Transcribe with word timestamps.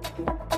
Thank 0.00 0.57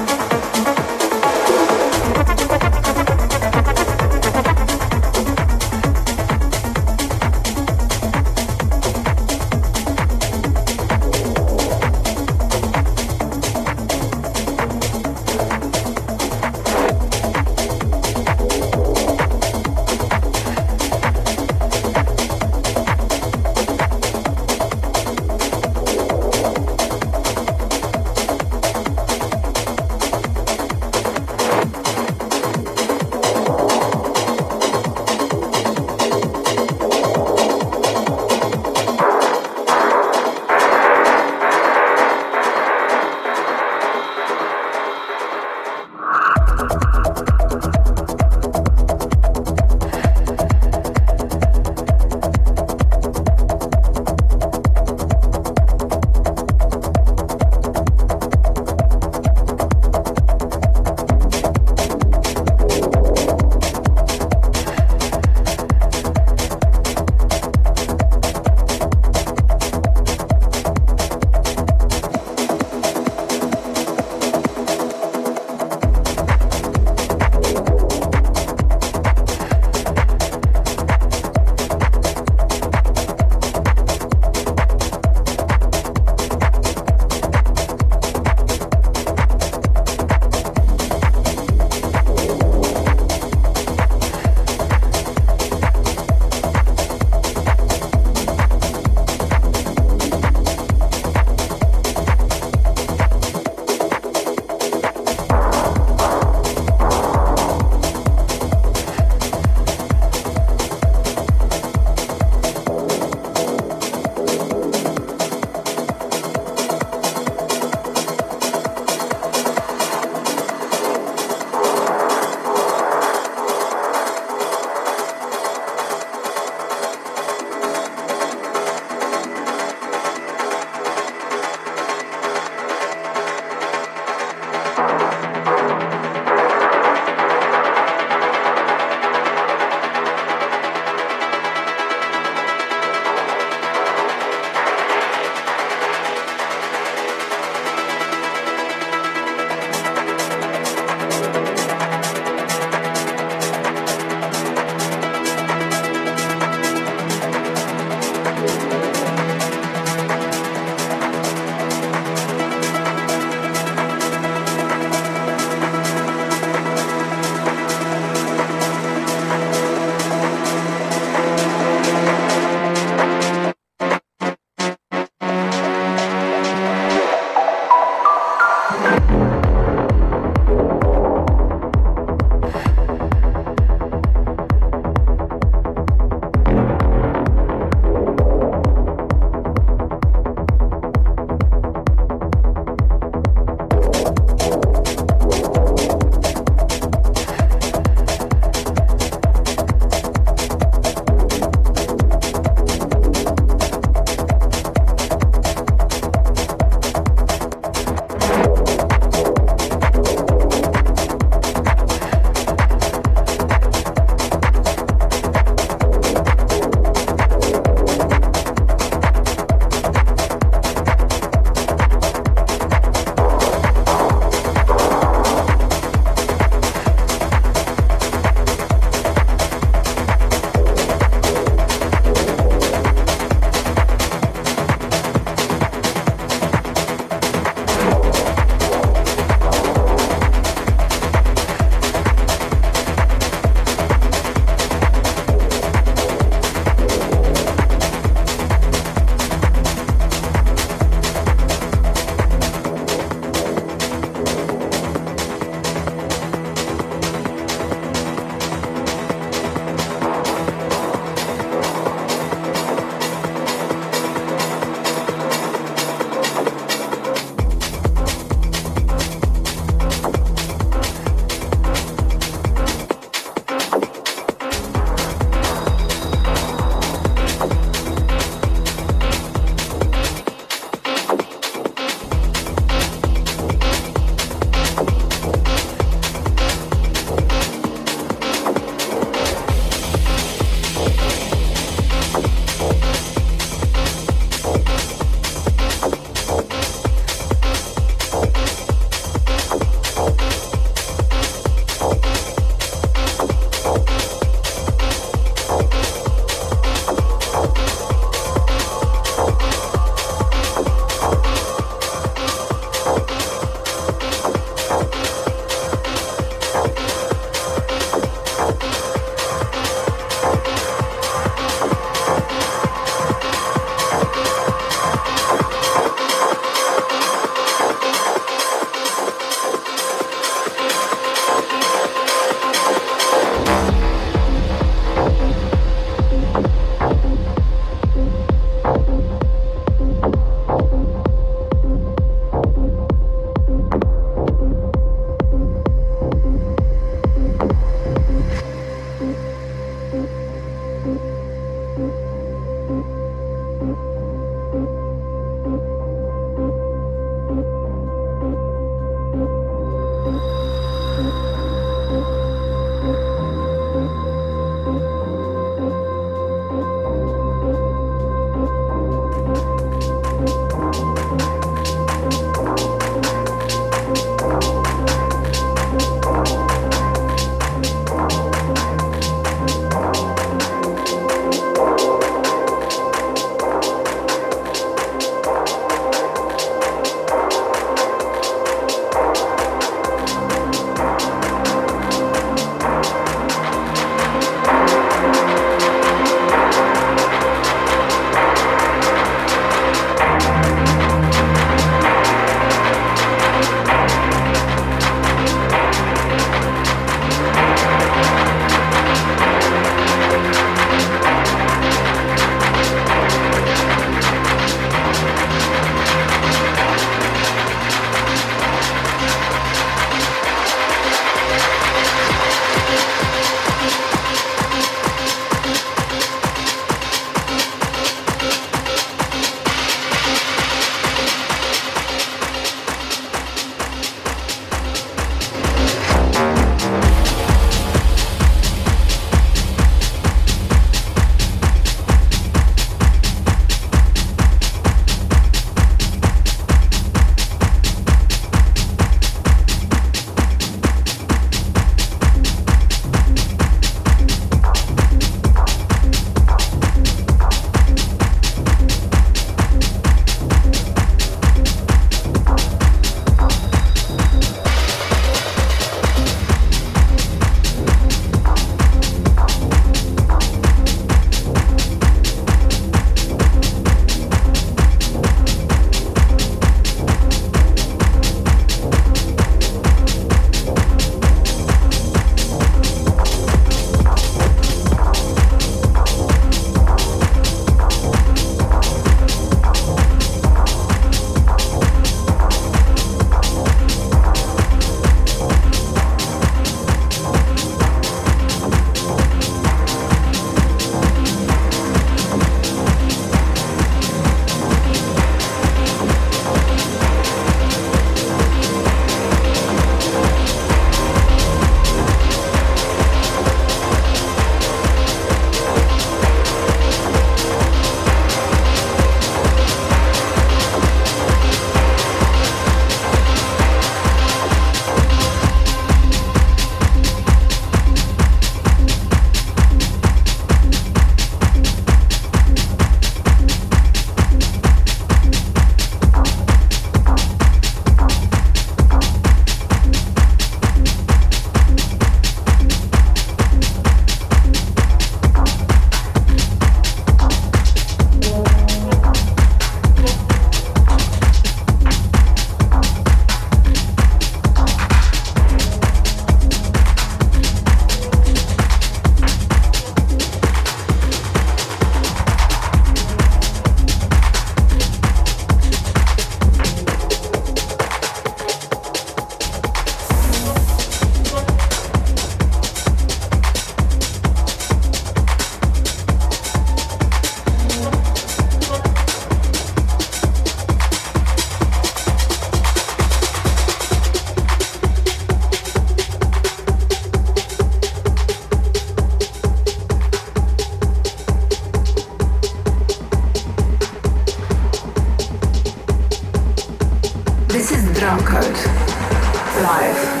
Música 597.91 600.00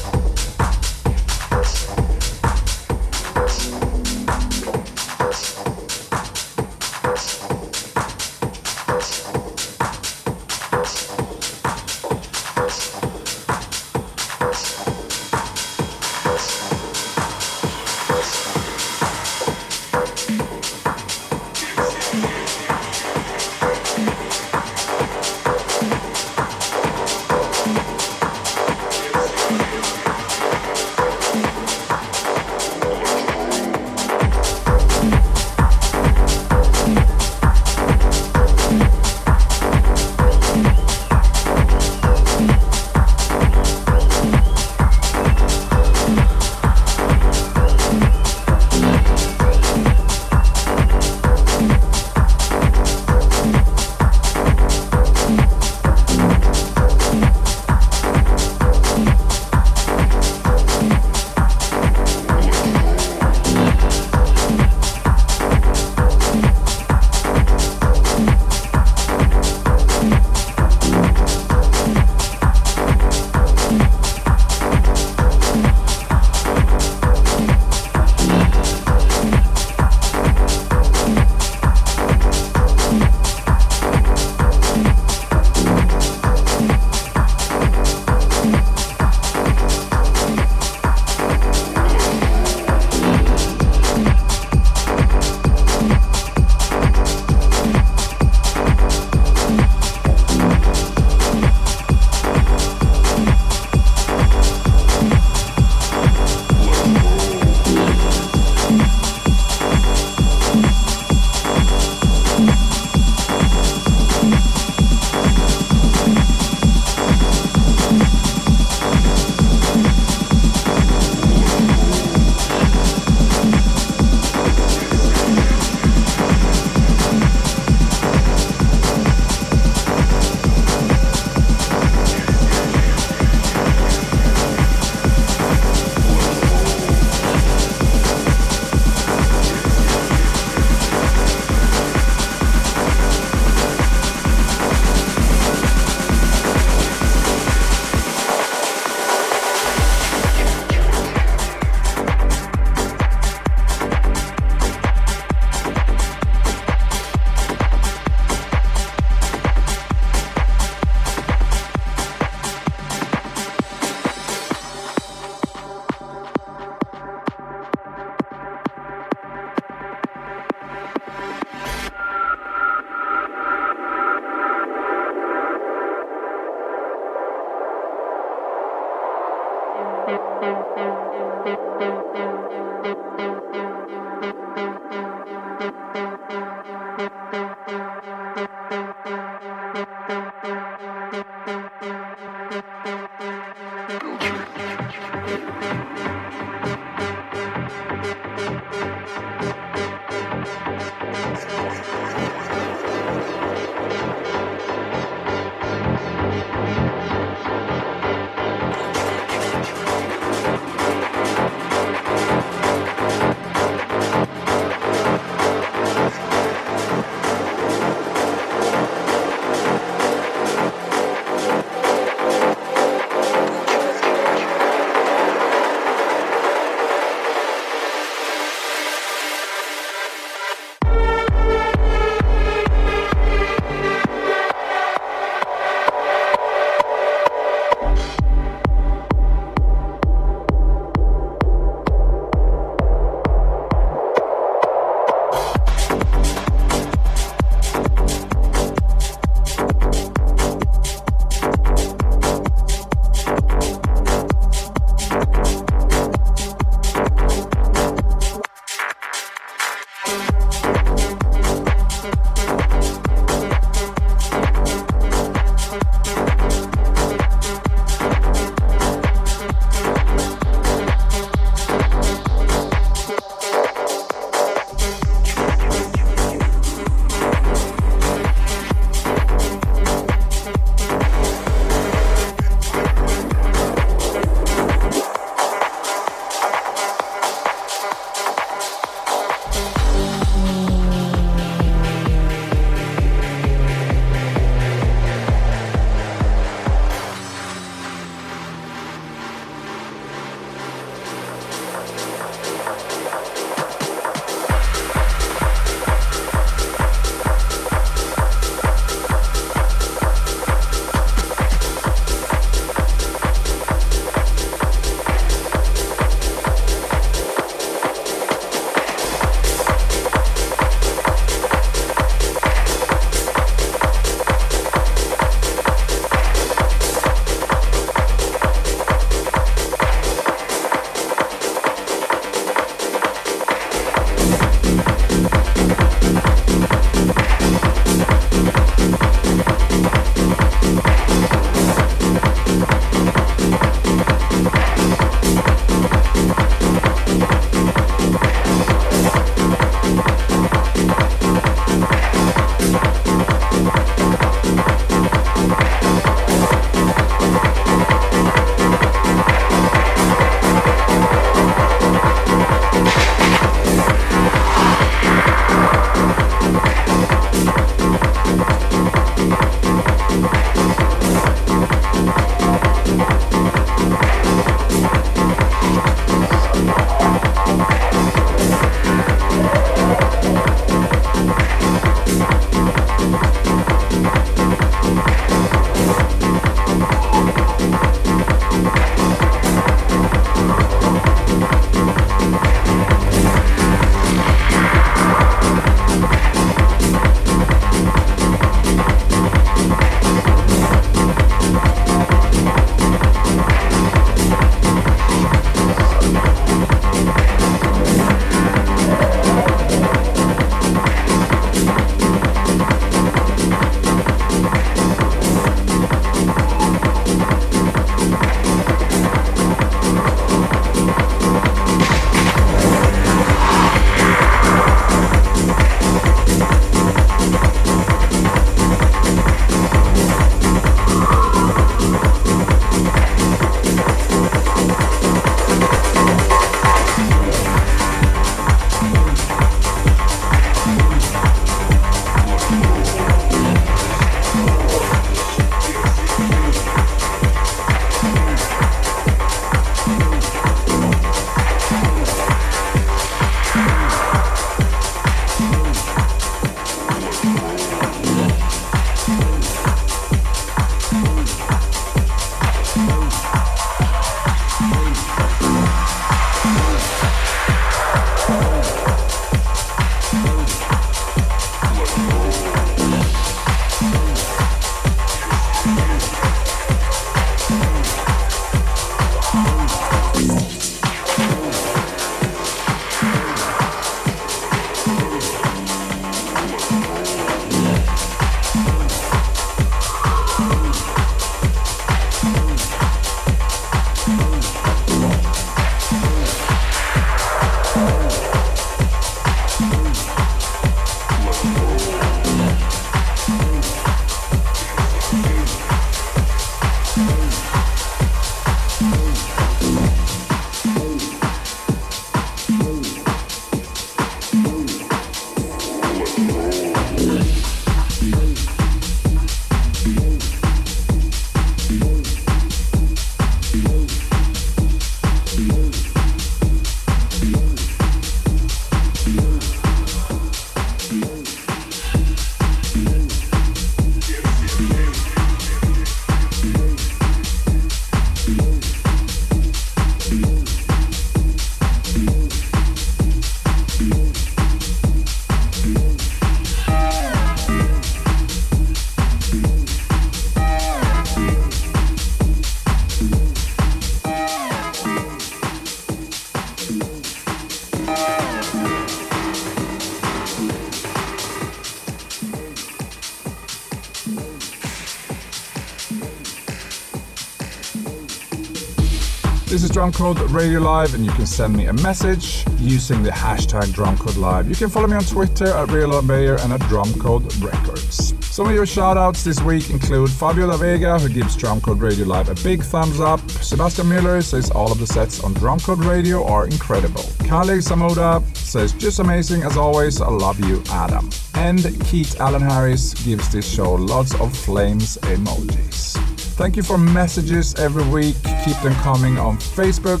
This 569.50 569.64
is 569.64 569.72
Drumcode 569.72 570.32
Radio 570.32 570.60
Live, 570.60 570.94
and 570.94 571.04
you 571.04 571.10
can 571.10 571.26
send 571.26 571.56
me 571.56 571.66
a 571.66 571.72
message 571.72 572.44
using 572.60 573.02
the 573.02 573.10
hashtag 573.10 573.64
Drumcode 573.74 574.16
Live. 574.16 574.48
You 574.48 574.54
can 574.54 574.70
follow 574.70 574.86
me 574.86 574.94
on 574.94 575.02
Twitter 575.02 575.48
at 575.48 575.72
Real 575.72 576.00
Beyer 576.02 576.36
and 576.36 576.52
at 576.52 576.60
Drumcode 576.60 577.44
Records. 577.44 578.14
Some 578.32 578.46
of 578.46 578.54
your 578.54 578.64
shoutouts 578.64 579.24
this 579.24 579.42
week 579.42 579.70
include 579.70 580.08
Fabio 580.08 580.46
La 580.46 580.56
Vega, 580.56 581.00
who 581.00 581.08
gives 581.08 581.36
Drumcode 581.36 581.82
Radio 581.82 582.06
Live 582.06 582.28
a 582.28 582.36
big 582.44 582.62
thumbs 582.62 583.00
up. 583.00 583.18
Sebastian 583.28 583.86
Müller 583.86 584.22
says 584.22 584.52
all 584.52 584.70
of 584.70 584.78
the 584.78 584.86
sets 584.86 585.24
on 585.24 585.34
Drumcode 585.34 585.84
Radio 585.84 586.24
are 586.24 586.44
incredible. 586.44 587.02
Kale 587.18 587.58
Samoda 587.58 588.24
says 588.36 588.72
just 588.74 589.00
amazing 589.00 589.42
as 589.42 589.56
always. 589.56 590.00
I 590.00 590.10
love 590.10 590.38
you, 590.38 590.62
Adam. 590.70 591.10
And 591.34 591.58
Keith 591.86 592.20
Allen 592.20 592.42
Harris 592.42 592.94
gives 592.94 593.32
this 593.32 593.52
show 593.52 593.72
lots 593.72 594.14
of 594.20 594.32
flames 594.32 594.96
emojis. 594.98 596.09
Thank 596.40 596.56
you 596.56 596.62
for 596.62 596.78
messages 596.78 597.54
every 597.56 597.86
week. 597.90 598.16
Keep 598.46 598.58
them 598.62 598.72
coming 598.76 599.18
on 599.18 599.36
Facebook, 599.36 600.00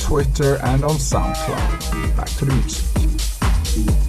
Twitter, 0.00 0.54
and 0.62 0.84
on 0.84 0.92
SoundCloud. 0.92 2.16
Back 2.16 2.28
to 2.28 2.44
the 2.44 2.54
music. 2.54 4.07